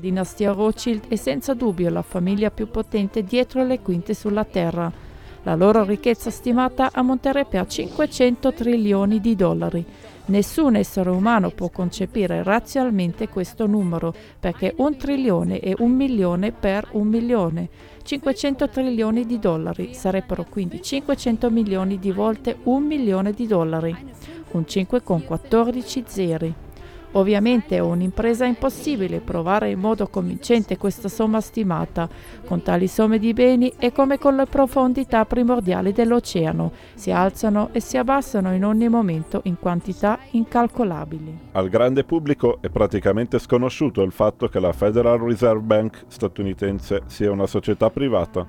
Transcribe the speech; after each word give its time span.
La 0.00 0.06
dinastia 0.06 0.52
Rothschild 0.52 1.08
è 1.08 1.16
senza 1.16 1.52
dubbio 1.52 1.90
la 1.90 2.00
famiglia 2.00 2.50
più 2.50 2.70
potente 2.70 3.22
dietro 3.22 3.62
le 3.64 3.80
quinte 3.80 4.14
sulla 4.14 4.46
Terra. 4.46 4.90
La 5.42 5.54
loro 5.54 5.84
ricchezza 5.84 6.30
stimata 6.30 6.88
ammonterebbe 6.90 7.58
a 7.58 7.66
500 7.66 8.54
trilioni 8.54 9.20
di 9.20 9.36
dollari. 9.36 9.84
Nessun 10.24 10.76
essere 10.76 11.10
umano 11.10 11.50
può 11.50 11.68
concepire 11.68 12.42
razionalmente 12.42 13.28
questo 13.28 13.66
numero, 13.66 14.14
perché 14.40 14.72
un 14.78 14.96
trilione 14.96 15.60
è 15.60 15.74
un 15.80 15.90
milione 15.90 16.50
per 16.52 16.88
un 16.92 17.06
milione. 17.06 17.68
500 18.02 18.70
trilioni 18.70 19.26
di 19.26 19.38
dollari 19.38 19.92
sarebbero 19.92 20.46
quindi 20.48 20.80
500 20.80 21.50
milioni 21.50 21.98
di 21.98 22.10
volte 22.10 22.56
un 22.62 22.84
milione 22.84 23.32
di 23.32 23.46
dollari, 23.46 23.94
un 24.52 24.66
5 24.66 25.02
con 25.02 25.22
14 25.22 26.04
zeri. 26.06 26.54
Ovviamente 27.12 27.76
è 27.76 27.80
un'impresa 27.80 28.44
impossibile 28.44 29.20
provare 29.20 29.70
in 29.70 29.80
modo 29.80 30.06
convincente 30.06 30.76
questa 30.76 31.08
somma 31.08 31.40
stimata. 31.40 32.08
Con 32.44 32.62
tali 32.62 32.86
somme 32.86 33.18
di 33.18 33.32
beni 33.32 33.72
è 33.76 33.90
come 33.90 34.18
con 34.18 34.36
le 34.36 34.46
profondità 34.46 35.24
primordiali 35.24 35.92
dell'oceano, 35.92 36.70
si 36.94 37.10
alzano 37.10 37.70
e 37.72 37.80
si 37.80 37.96
abbassano 37.96 38.54
in 38.54 38.64
ogni 38.64 38.88
momento 38.88 39.40
in 39.44 39.58
quantità 39.58 40.20
incalcolabili. 40.30 41.38
Al 41.52 41.68
grande 41.68 42.04
pubblico 42.04 42.58
è 42.60 42.68
praticamente 42.68 43.40
sconosciuto 43.40 44.02
il 44.02 44.12
fatto 44.12 44.46
che 44.48 44.60
la 44.60 44.72
Federal 44.72 45.18
Reserve 45.18 45.62
Bank 45.62 46.04
statunitense 46.06 47.02
sia 47.06 47.32
una 47.32 47.46
società 47.46 47.90
privata. 47.90 48.46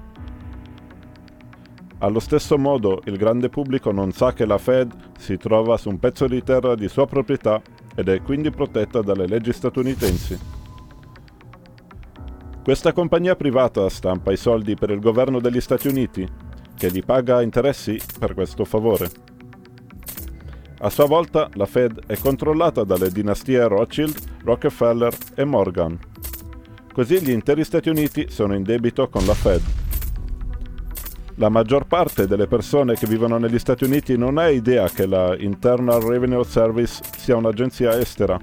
Allo 2.04 2.20
stesso 2.20 2.57
modo 2.57 3.01
il 3.05 3.17
grande 3.17 3.49
pubblico 3.49 3.91
non 3.91 4.12
sa 4.12 4.34
che 4.34 4.45
la 4.45 4.57
Fed 4.57 4.91
si 5.20 5.37
trova 5.37 5.77
su 5.77 5.89
un 5.89 5.99
pezzo 5.99 6.27
di 6.27 6.41
terra 6.41 6.73
di 6.73 6.87
sua 6.87 7.05
proprietà 7.05 7.62
ed 7.95 8.09
è 8.09 8.21
quindi 8.21 8.51
protetta 8.51 9.01
dalle 9.01 9.27
leggi 9.27 9.53
statunitensi. 9.53 10.39
Questa 12.63 12.93
compagnia 12.93 13.35
privata 13.35 13.89
stampa 13.89 14.31
i 14.31 14.37
soldi 14.37 14.75
per 14.75 14.91
il 14.91 14.99
governo 14.99 15.39
degli 15.39 15.59
Stati 15.59 15.87
Uniti, 15.87 16.27
che 16.75 16.91
gli 16.91 17.03
paga 17.03 17.41
interessi 17.41 17.99
per 18.20 18.33
questo 18.33 18.65
favore. 18.65 19.09
A 20.79 20.89
sua 20.89 21.05
volta 21.05 21.49
la 21.53 21.65
Fed 21.65 22.05
è 22.05 22.17
controllata 22.17 22.83
dalle 22.83 23.11
dinastie 23.11 23.67
Rothschild, 23.67 24.15
Rockefeller 24.43 25.15
e 25.35 25.43
Morgan. 25.43 25.99
Così 26.93 27.21
gli 27.21 27.31
interi 27.31 27.63
Stati 27.63 27.89
Uniti 27.89 28.27
sono 28.29 28.53
in 28.55 28.63
debito 28.63 29.09
con 29.09 29.26
la 29.26 29.33
Fed. 29.33 29.80
La 31.35 31.49
maggior 31.49 31.87
parte 31.87 32.27
delle 32.27 32.48
persone 32.48 32.96
che 32.96 33.07
vivono 33.07 33.37
negli 33.37 33.57
Stati 33.57 33.85
Uniti 33.85 34.18
non 34.18 34.37
ha 34.37 34.49
idea 34.49 34.90
che 34.90 35.05
la 35.05 35.35
Internal 35.38 36.01
Revenue 36.01 36.43
Service 36.43 37.01
sia 37.18 37.38
un'agenzia 37.38 37.98
estera. 37.98 38.38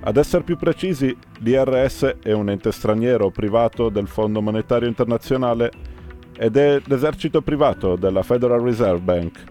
Ad 0.00 0.16
essere 0.16 0.44
più 0.44 0.56
precisi, 0.56 1.14
l'IRS 1.40 2.16
è 2.22 2.32
un 2.32 2.48
ente 2.48 2.72
straniero 2.72 3.30
privato 3.30 3.90
del 3.90 4.08
Fondo 4.08 4.40
Monetario 4.40 4.88
Internazionale 4.88 5.70
ed 6.34 6.56
è 6.56 6.80
l'esercito 6.86 7.42
privato 7.42 7.96
della 7.96 8.22
Federal 8.22 8.60
Reserve 8.60 9.00
Bank. 9.00 9.44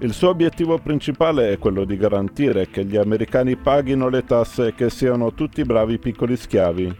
Il 0.00 0.12
suo 0.12 0.28
obiettivo 0.28 0.78
principale 0.78 1.50
è 1.50 1.58
quello 1.58 1.84
di 1.84 1.96
garantire 1.96 2.68
che 2.68 2.84
gli 2.84 2.96
americani 2.96 3.56
paghino 3.56 4.08
le 4.08 4.24
tasse 4.24 4.68
e 4.68 4.74
che 4.74 4.90
siano 4.90 5.32
tutti 5.32 5.64
bravi 5.64 5.98
piccoli 5.98 6.36
schiavi, 6.36 6.96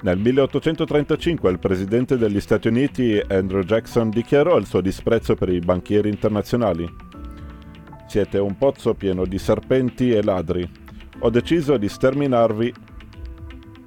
nel 0.00 0.16
1835 0.16 1.50
il 1.50 1.58
presidente 1.58 2.16
degli 2.16 2.38
Stati 2.40 2.68
Uniti 2.68 3.20
Andrew 3.28 3.62
Jackson 3.62 4.10
dichiarò 4.10 4.56
il 4.56 4.66
suo 4.66 4.80
disprezzo 4.80 5.34
per 5.34 5.48
i 5.48 5.58
banchieri 5.58 6.08
internazionali. 6.08 6.88
Siete 8.06 8.38
un 8.38 8.56
pozzo 8.56 8.94
pieno 8.94 9.26
di 9.26 9.38
serpenti 9.38 10.12
e 10.12 10.22
ladri. 10.22 10.70
Ho 11.18 11.30
deciso 11.30 11.76
di 11.76 11.88
sterminarvi. 11.88 12.72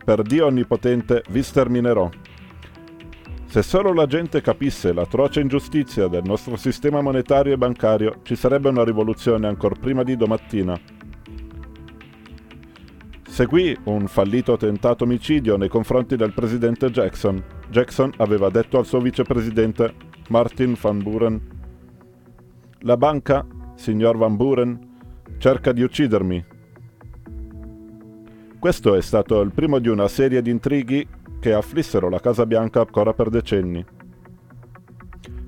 Per 0.03 0.21
Dio 0.23 0.47
Onnipotente 0.47 1.23
vi 1.29 1.41
sterminerò. 1.41 2.09
Se 3.45 3.63
solo 3.63 3.93
la 3.93 4.05
gente 4.05 4.41
capisse 4.41 4.91
l'atroce 4.91 5.39
ingiustizia 5.39 6.07
del 6.07 6.23
nostro 6.25 6.57
sistema 6.57 7.01
monetario 7.01 7.53
e 7.53 7.57
bancario, 7.57 8.19
ci 8.23 8.35
sarebbe 8.35 8.67
una 8.67 8.83
rivoluzione 8.83 9.47
ancora 9.47 9.75
prima 9.79 10.03
di 10.03 10.17
domattina. 10.17 10.90
Seguì 13.31 13.73
un 13.85 14.07
fallito 14.07 14.57
tentato 14.57 15.05
omicidio 15.05 15.55
nei 15.55 15.69
confronti 15.69 16.17
del 16.17 16.33
presidente 16.33 16.91
Jackson. 16.91 17.41
Jackson 17.69 18.11
aveva 18.17 18.49
detto 18.49 18.77
al 18.77 18.85
suo 18.85 18.99
vicepresidente 18.99 19.93
Martin 20.27 20.75
Van 20.77 21.01
Buren 21.01 21.41
La 22.79 22.97
banca, 22.97 23.47
signor 23.75 24.17
Van 24.17 24.35
Buren, 24.35 24.77
cerca 25.37 25.71
di 25.71 25.81
uccidermi. 25.81 26.45
Questo 28.59 28.95
è 28.95 29.01
stato 29.01 29.39
il 29.39 29.53
primo 29.53 29.79
di 29.79 29.87
una 29.87 30.09
serie 30.09 30.41
di 30.41 30.49
intrighi 30.49 31.07
che 31.39 31.53
afflissero 31.53 32.09
la 32.09 32.19
Casa 32.19 32.45
Bianca 32.45 32.81
ancora 32.81 33.13
per 33.13 33.29
decenni. 33.29 33.83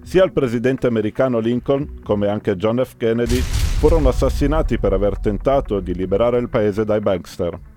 Sia 0.03 0.23
il 0.23 0.31
presidente 0.31 0.87
americano 0.87 1.39
Lincoln 1.39 1.99
come 2.01 2.29
anche 2.29 2.55
John 2.55 2.81
F. 2.81 2.95
Kennedy 2.95 3.39
furono 3.39 4.07
assassinati 4.07 4.79
per 4.79 4.93
aver 4.93 5.19
tentato 5.19 5.81
di 5.81 5.93
liberare 5.93 6.39
il 6.39 6.47
paese 6.47 6.85
dai 6.85 7.01
bankster 7.01 7.71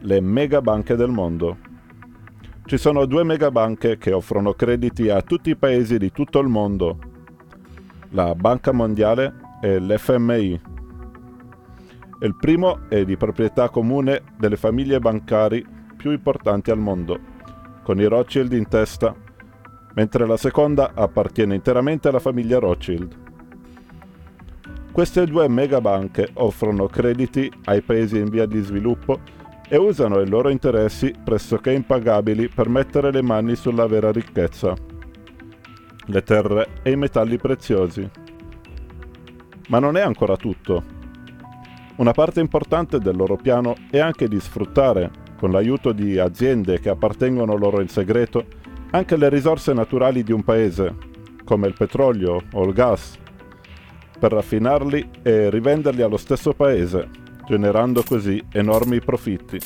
le 0.00 0.20
megabanche 0.20 0.96
del 0.96 1.10
mondo. 1.10 1.56
Ci 2.64 2.78
sono 2.78 3.04
due 3.04 3.24
megabanche 3.24 3.98
che 3.98 4.12
offrono 4.12 4.52
crediti 4.54 5.08
a 5.10 5.22
tutti 5.22 5.50
i 5.50 5.56
paesi 5.56 5.98
di 5.98 6.12
tutto 6.12 6.38
il 6.38 6.48
mondo, 6.48 6.98
la 8.10 8.34
Banca 8.34 8.72
Mondiale 8.72 9.34
e 9.60 9.78
l'FMI. 9.78 10.60
Il 12.22 12.36
primo 12.36 12.88
è 12.88 13.04
di 13.04 13.16
proprietà 13.16 13.68
comune 13.68 14.22
delle 14.38 14.56
famiglie 14.56 15.00
bancari 15.00 15.66
più 15.96 16.12
importanti 16.12 16.70
al 16.70 16.78
mondo, 16.78 17.18
con 17.82 17.98
i 17.98 18.04
Rothschild 18.04 18.52
in 18.52 18.68
testa, 18.68 19.14
mentre 19.94 20.26
la 20.26 20.36
seconda 20.36 20.92
appartiene 20.94 21.54
interamente 21.54 22.08
alla 22.08 22.20
famiglia 22.20 22.58
Rothschild. 22.58 23.28
Queste 24.92 25.24
due 25.26 25.48
megabanche 25.48 26.28
offrono 26.34 26.86
crediti 26.86 27.50
ai 27.64 27.80
paesi 27.80 28.18
in 28.18 28.28
via 28.28 28.46
di 28.46 28.60
sviluppo 28.60 29.38
e 29.72 29.76
usano 29.76 30.18
i 30.18 30.28
loro 30.28 30.48
interessi 30.48 31.14
pressoché 31.22 31.70
impagabili 31.70 32.48
per 32.48 32.68
mettere 32.68 33.12
le 33.12 33.22
mani 33.22 33.54
sulla 33.54 33.86
vera 33.86 34.10
ricchezza, 34.10 34.74
le 36.06 36.22
terre 36.24 36.80
e 36.82 36.90
i 36.90 36.96
metalli 36.96 37.38
preziosi. 37.38 38.10
Ma 39.68 39.78
non 39.78 39.96
è 39.96 40.00
ancora 40.00 40.34
tutto. 40.34 40.82
Una 41.98 42.10
parte 42.10 42.40
importante 42.40 42.98
del 42.98 43.14
loro 43.14 43.36
piano 43.36 43.76
è 43.90 44.00
anche 44.00 44.26
di 44.26 44.40
sfruttare, 44.40 45.08
con 45.38 45.52
l'aiuto 45.52 45.92
di 45.92 46.18
aziende 46.18 46.80
che 46.80 46.88
appartengono 46.88 47.56
loro 47.56 47.80
in 47.80 47.88
segreto, 47.88 48.44
anche 48.90 49.16
le 49.16 49.28
risorse 49.28 49.72
naturali 49.72 50.24
di 50.24 50.32
un 50.32 50.42
paese, 50.42 50.96
come 51.44 51.68
il 51.68 51.74
petrolio 51.74 52.42
o 52.54 52.64
il 52.64 52.72
gas, 52.72 53.16
per 54.18 54.32
raffinarli 54.32 55.10
e 55.22 55.48
rivenderli 55.48 56.02
allo 56.02 56.16
stesso 56.16 56.52
paese, 56.54 57.19
generando 57.50 58.04
così 58.04 58.40
enormi 58.52 59.00
profitti. 59.00 59.58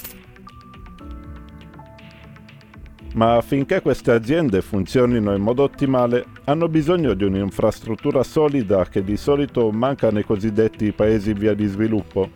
Ma 3.13 3.37
affinché 3.37 3.83
queste 3.83 4.11
aziende 4.11 4.63
funzionino 4.63 5.35
in 5.35 5.43
modo 5.43 5.65
ottimale, 5.65 6.25
hanno 6.45 6.67
bisogno 6.69 7.13
di 7.13 7.25
un'infrastruttura 7.25 8.23
solida 8.23 8.87
che 8.87 9.05
di 9.05 9.19
solito 9.19 9.71
manca 9.71 10.11
nei 10.11 10.25
cosiddetti 10.25 10.93
paesi 10.93 11.33
in 11.33 11.39
via 11.39 11.53
di 11.53 11.67
sviluppo. 11.67 12.31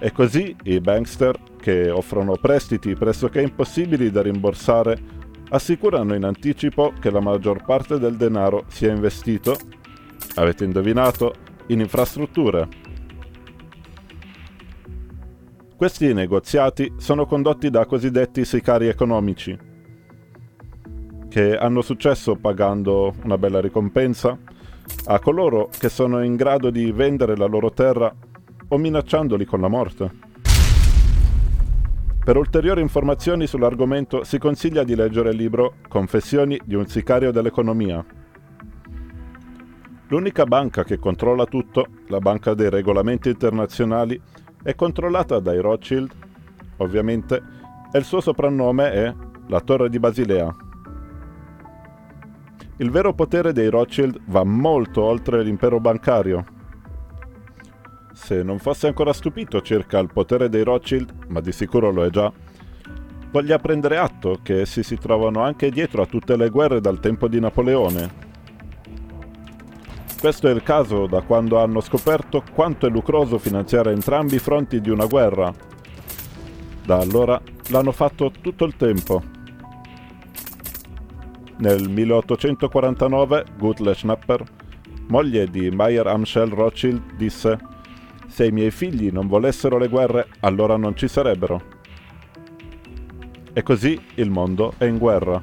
E 0.00 0.10
così 0.10 0.54
i 0.64 0.80
bankster, 0.80 1.38
che 1.60 1.90
offrono 1.90 2.32
prestiti 2.40 2.94
pressoché 2.94 3.40
impossibili 3.40 4.10
da 4.10 4.22
rimborsare, 4.22 4.98
assicurano 5.50 6.14
in 6.14 6.24
anticipo 6.24 6.92
che 6.98 7.10
la 7.10 7.20
maggior 7.20 7.64
parte 7.64 8.00
del 8.00 8.16
denaro 8.16 8.64
sia 8.66 8.92
investito, 8.92 9.56
avete 10.34 10.64
indovinato, 10.64 11.34
in 11.68 11.78
infrastrutture. 11.78 12.79
Questi 15.80 16.12
negoziati 16.12 16.92
sono 16.98 17.24
condotti 17.24 17.70
da 17.70 17.86
cosiddetti 17.86 18.44
sicari 18.44 18.86
economici, 18.86 19.58
che 21.26 21.56
hanno 21.56 21.80
successo 21.80 22.36
pagando 22.36 23.14
una 23.24 23.38
bella 23.38 23.62
ricompensa 23.62 24.38
a 25.06 25.18
coloro 25.20 25.70
che 25.78 25.88
sono 25.88 26.22
in 26.22 26.36
grado 26.36 26.68
di 26.68 26.92
vendere 26.92 27.34
la 27.34 27.46
loro 27.46 27.72
terra 27.72 28.14
o 28.68 28.76
minacciandoli 28.76 29.46
con 29.46 29.62
la 29.62 29.68
morte. 29.68 30.10
Per 32.22 32.36
ulteriori 32.36 32.82
informazioni 32.82 33.46
sull'argomento 33.46 34.22
si 34.22 34.36
consiglia 34.36 34.84
di 34.84 34.94
leggere 34.94 35.30
il 35.30 35.36
libro 35.36 35.76
Confessioni 35.88 36.60
di 36.62 36.74
un 36.74 36.88
sicario 36.88 37.30
dell'economia. 37.32 38.04
L'unica 40.08 40.44
banca 40.44 40.84
che 40.84 40.98
controlla 40.98 41.46
tutto, 41.46 41.86
la 42.08 42.18
Banca 42.18 42.52
dei 42.52 42.68
Regolamenti 42.68 43.30
Internazionali, 43.30 44.20
è 44.62 44.74
controllata 44.74 45.40
dai 45.40 45.58
Rothschild, 45.60 46.10
ovviamente, 46.78 47.42
e 47.92 47.98
il 47.98 48.04
suo 48.04 48.20
soprannome 48.20 48.92
è 48.92 49.14
la 49.48 49.60
Torre 49.60 49.88
di 49.88 49.98
Basilea. 49.98 50.54
Il 52.76 52.90
vero 52.90 53.12
potere 53.12 53.52
dei 53.52 53.68
Rothschild 53.68 54.20
va 54.26 54.44
molto 54.44 55.02
oltre 55.02 55.42
l'impero 55.42 55.80
bancario. 55.80 56.44
se 58.12 58.42
non 58.42 58.58
fosse 58.58 58.86
ancora 58.86 59.14
stupito 59.14 59.62
circa 59.62 59.98
il 59.98 60.12
potere 60.12 60.48
dei 60.48 60.62
Rothschild, 60.62 61.26
ma 61.28 61.40
di 61.40 61.52
sicuro 61.52 61.90
lo 61.90 62.04
è 62.04 62.10
già, 62.10 62.30
voglia 63.30 63.58
prendere 63.58 63.96
atto 63.96 64.38
che 64.42 64.60
essi 64.60 64.82
si 64.82 64.96
trovano 64.96 65.42
anche 65.42 65.70
dietro 65.70 66.02
a 66.02 66.06
tutte 66.06 66.36
le 66.36 66.50
guerre 66.50 66.80
dal 66.80 67.00
tempo 67.00 67.28
di 67.28 67.40
Napoleone. 67.40 68.29
Questo 70.20 70.48
è 70.48 70.50
il 70.50 70.62
caso 70.62 71.06
da 71.06 71.22
quando 71.22 71.58
hanno 71.58 71.80
scoperto 71.80 72.44
quanto 72.52 72.86
è 72.86 72.90
lucroso 72.90 73.38
finanziare 73.38 73.90
entrambi 73.90 74.34
i 74.34 74.38
fronti 74.38 74.82
di 74.82 74.90
una 74.90 75.06
guerra. 75.06 75.50
Da 76.84 76.98
allora 76.98 77.40
l'hanno 77.70 77.90
fatto 77.90 78.30
tutto 78.38 78.66
il 78.66 78.76
tempo. 78.76 79.22
Nel 81.56 81.88
1849 81.88 83.44
Gutle 83.56 83.94
Schnapper, 83.94 84.44
moglie 85.08 85.48
di 85.48 85.70
Meyer 85.70 86.06
Amschel 86.06 86.50
Rothschild, 86.50 87.14
disse 87.16 87.58
«Se 88.26 88.44
i 88.44 88.52
miei 88.52 88.70
figli 88.70 89.10
non 89.10 89.26
volessero 89.26 89.78
le 89.78 89.88
guerre, 89.88 90.26
allora 90.40 90.76
non 90.76 90.94
ci 90.96 91.08
sarebbero». 91.08 91.62
E 93.54 93.62
così 93.62 93.98
il 94.16 94.28
mondo 94.28 94.74
è 94.76 94.84
in 94.84 94.98
guerra, 94.98 95.42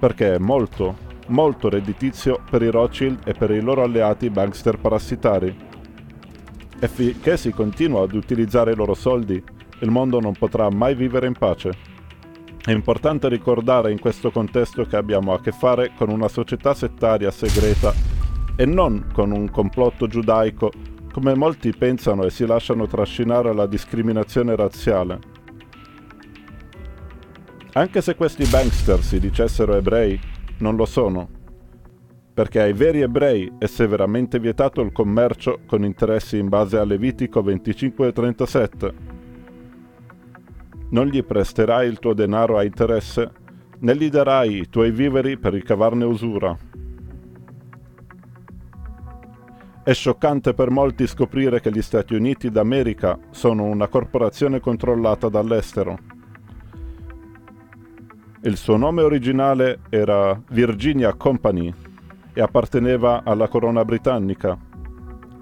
perché 0.00 0.38
molto, 0.38 0.96
molto 1.28 1.68
redditizio 1.68 2.40
per 2.48 2.62
i 2.62 2.70
Rothschild 2.70 3.20
e 3.24 3.32
per 3.32 3.50
i 3.50 3.60
loro 3.60 3.82
alleati 3.82 4.30
bankster 4.30 4.78
parassitari. 4.78 5.56
E 6.80 6.88
finché 6.88 7.36
si 7.36 7.50
continua 7.50 8.02
ad 8.02 8.12
utilizzare 8.12 8.72
i 8.72 8.76
loro 8.76 8.94
soldi, 8.94 9.42
il 9.80 9.90
mondo 9.90 10.20
non 10.20 10.32
potrà 10.32 10.68
mai 10.70 10.94
vivere 10.94 11.26
in 11.26 11.34
pace. 11.34 11.96
È 12.62 12.72
importante 12.72 13.28
ricordare 13.28 13.92
in 13.92 13.98
questo 13.98 14.30
contesto 14.30 14.84
che 14.84 14.96
abbiamo 14.96 15.32
a 15.32 15.40
che 15.40 15.52
fare 15.52 15.92
con 15.96 16.10
una 16.10 16.28
società 16.28 16.74
settaria 16.74 17.30
segreta 17.30 17.92
e 18.56 18.66
non 18.66 19.06
con 19.12 19.30
un 19.30 19.50
complotto 19.50 20.06
giudaico 20.06 20.70
come 21.12 21.34
molti 21.34 21.72
pensano 21.72 22.24
e 22.24 22.30
si 22.30 22.46
lasciano 22.46 22.86
trascinare 22.86 23.48
alla 23.48 23.66
discriminazione 23.66 24.54
razziale. 24.54 25.18
Anche 27.72 28.00
se 28.02 28.14
questi 28.14 28.44
bankster 28.44 29.02
si 29.02 29.18
dicessero 29.18 29.74
ebrei, 29.74 30.18
non 30.58 30.76
lo 30.76 30.84
sono, 30.84 31.28
perché 32.32 32.60
ai 32.60 32.72
veri 32.72 33.00
ebrei 33.00 33.52
è 33.58 33.66
severamente 33.66 34.38
vietato 34.38 34.80
il 34.80 34.92
commercio 34.92 35.60
con 35.66 35.84
interessi 35.84 36.38
in 36.38 36.48
base 36.48 36.78
a 36.78 36.84
Levitico 36.84 37.42
25 37.42 38.06
e 38.06 38.12
37. 38.12 38.94
Non 40.90 41.06
gli 41.06 41.24
presterai 41.24 41.88
il 41.88 41.98
tuo 41.98 42.14
denaro 42.14 42.56
a 42.56 42.64
interesse, 42.64 43.30
né 43.80 43.96
gli 43.96 44.08
darai 44.08 44.60
i 44.60 44.68
tuoi 44.68 44.90
viveri 44.90 45.36
per 45.36 45.52
ricavarne 45.52 46.04
usura. 46.04 46.56
È 49.82 49.92
scioccante 49.92 50.54
per 50.54 50.70
molti 50.70 51.06
scoprire 51.06 51.60
che 51.60 51.72
gli 51.72 51.82
Stati 51.82 52.14
Uniti 52.14 52.50
d'America 52.50 53.18
sono 53.30 53.64
una 53.64 53.88
corporazione 53.88 54.60
controllata 54.60 55.28
dall'estero. 55.28 56.17
Il 58.42 58.56
suo 58.56 58.76
nome 58.76 59.02
originale 59.02 59.80
era 59.88 60.40
Virginia 60.50 61.12
Company 61.14 61.74
e 62.32 62.40
apparteneva 62.40 63.22
alla 63.24 63.48
corona 63.48 63.84
britannica. 63.84 64.56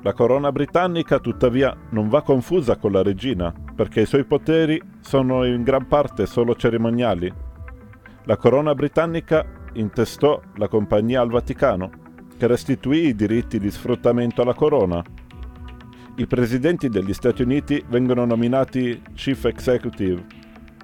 La 0.01 0.15
corona 0.15 0.51
britannica 0.51 1.19
tuttavia 1.19 1.77
non 1.91 2.09
va 2.09 2.23
confusa 2.23 2.77
con 2.77 2.93
la 2.93 3.03
regina, 3.03 3.53
perché 3.75 4.01
i 4.01 4.07
suoi 4.07 4.25
poteri 4.25 4.81
sono 5.01 5.45
in 5.45 5.63
gran 5.63 5.87
parte 5.87 6.25
solo 6.25 6.55
cerimoniali. 6.55 7.31
La 8.25 8.39
corona 8.39 8.75
britannica 8.75 9.45
intestò 9.75 10.41
la 10.55 10.69
compagnia 10.69 11.21
al 11.21 11.29
Vaticano, 11.29 11.91
che 12.39 12.47
restituì 12.47 13.09
i 13.09 13.15
diritti 13.15 13.59
di 13.59 13.71
sfruttamento 13.71 14.41
alla 14.41 14.55
corona. 14.55 15.05
I 16.17 16.27
presidenti 16.27 16.89
degli 16.89 17.13
Stati 17.13 17.43
Uniti 17.43 17.85
vengono 17.91 18.25
nominati 18.25 19.03
Chief 19.15 19.45
Executive 19.45 20.36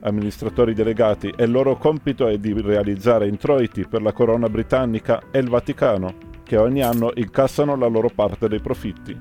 amministratori 0.03 0.75
delegati 0.75 1.33
e 1.37 1.45
il 1.45 1.51
loro 1.51 1.77
compito 1.77 2.27
è 2.29 2.39
di 2.39 2.53
realizzare 2.61 3.29
introiti 3.29 3.87
per 3.87 4.03
la 4.03 4.13
corona 4.13 4.49
britannica 4.49 5.23
e 5.31 5.39
il 5.39 5.49
Vaticano, 5.49 6.15
che 6.43 6.57
ogni 6.57 6.83
anno 6.83 7.13
incassano 7.15 7.77
la 7.77 7.87
loro 7.87 8.11
parte 8.15 8.49
dei 8.49 8.61
profitti. 8.61 9.19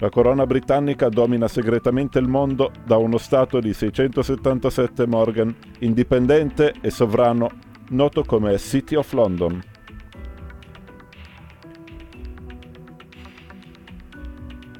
La 0.00 0.10
corona 0.10 0.46
britannica 0.46 1.08
domina 1.08 1.48
segretamente 1.48 2.20
il 2.20 2.28
mondo 2.28 2.70
da 2.84 2.96
uno 2.98 3.18
Stato 3.18 3.58
di 3.58 3.72
677 3.72 5.06
Morgan, 5.08 5.54
indipendente 5.80 6.74
e 6.80 6.90
sovrano, 6.90 7.50
noto 7.90 8.22
come 8.22 8.56
City 8.58 8.94
of 8.94 9.12
London. 9.12 9.60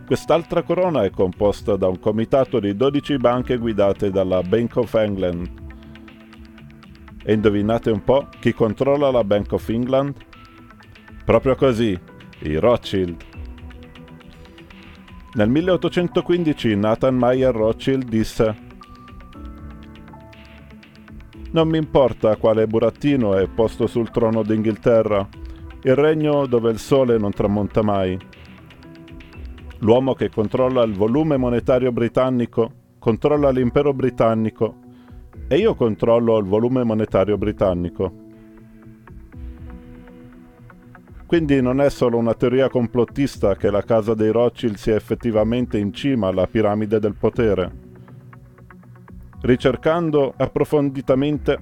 Quest'altra 0.09 0.63
corona 0.63 1.05
è 1.05 1.11
composta 1.11 1.77
da 1.77 1.87
un 1.87 2.01
comitato 2.01 2.61
di 2.61 2.75
12 2.75 3.19
banche 3.19 3.59
guidate 3.59 4.11
dalla 4.11 4.41
Bank 4.41 4.77
of 4.77 4.95
England. 4.95 5.51
E 7.23 7.35
indovinate 7.35 7.91
un 7.91 8.03
po' 8.03 8.29
chi 8.41 8.55
controlla 8.55 9.11
la 9.11 9.23
Bank 9.23 9.53
of 9.53 9.69
England? 9.69 10.15
Proprio 11.27 11.57
così, 11.57 11.95
i 12.39 12.57
Rothschild. 12.57 13.23
Nel 15.35 15.51
1815 15.51 16.75
Nathan 16.75 17.15
Meyer 17.15 17.55
Rothschild 17.55 18.09
disse 18.09 18.57
Non 21.51 21.69
mi 21.69 21.77
importa 21.77 22.37
quale 22.37 22.67
burattino 22.67 23.37
è 23.37 23.47
posto 23.47 23.87
sul 23.87 24.11
trono 24.11 24.43
d'Inghilterra, 24.43 25.29
il 25.83 25.95
regno 25.95 26.47
dove 26.47 26.71
il 26.71 26.79
sole 26.79 27.19
non 27.19 27.33
tramonta 27.33 27.83
mai 27.83 28.19
L'uomo 29.81 30.15
che 30.15 30.29
controlla 30.29 30.83
il 30.83 30.95
volume 30.95 31.37
monetario 31.37 31.93
britannico 31.93 32.73
controlla 32.99 33.51
l'impero 33.51 33.95
britannico 33.95 34.75
e 35.47 35.57
io 35.57 35.75
controllo 35.75 36.37
il 36.39 36.47
volume 36.47 36.83
monetario 36.83 37.39
britannico. 37.39 38.27
Quindi 41.27 41.63
non 41.63 41.81
è 41.81 41.91
solo 41.91 42.17
una 42.17 42.35
teoria 42.35 42.69
complottista 42.69 43.55
che 43.55 43.71
la 43.71 43.83
casa 43.83 44.15
dei 44.15 44.33
Rothschild 44.33 44.77
sia 44.77 44.97
effettivamente 44.97 45.79
in 45.79 45.93
cima 45.93 46.29
alla 46.29 46.47
piramide 46.47 46.99
del 46.99 47.15
potere. 47.15 47.87
Ricercando 49.43 50.35
approfonditamente, 50.37 51.59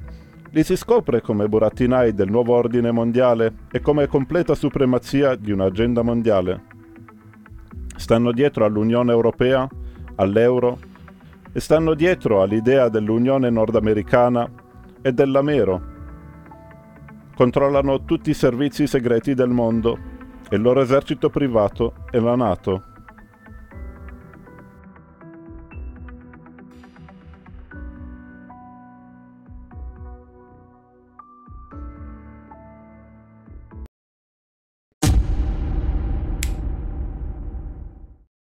li 0.50 0.62
si 0.62 0.76
scopre 0.76 1.20
come 1.20 1.48
burattinai 1.48 2.14
del 2.14 2.30
nuovo 2.30 2.54
ordine 2.54 2.90
mondiale 2.92 3.66
e 3.70 3.80
come 3.80 4.06
completa 4.06 4.54
supremazia 4.54 5.34
di 5.34 5.52
un'agenda 5.52 6.00
mondiale. 6.02 6.65
Stanno 7.96 8.32
dietro 8.32 8.64
all'Unione 8.64 9.12
Europea, 9.12 9.68
all'euro 10.16 10.78
e 11.52 11.60
stanno 11.60 11.94
dietro 11.94 12.42
all'idea 12.42 12.88
dell'Unione 12.88 13.50
Nordamericana 13.50 14.48
e 15.02 15.12
dell'Amero. 15.12 15.94
Controllano 17.34 18.04
tutti 18.04 18.30
i 18.30 18.34
servizi 18.34 18.86
segreti 18.86 19.34
del 19.34 19.48
mondo, 19.48 19.98
il 20.50 20.60
loro 20.60 20.80
esercito 20.80 21.30
privato 21.30 21.94
e 22.10 22.20
la 22.20 22.36
Nato. 22.36 22.95